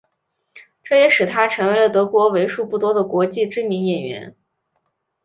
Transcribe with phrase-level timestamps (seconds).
[0.83, 4.35] 这也使他成为了德国为数不多的国际知名的演员。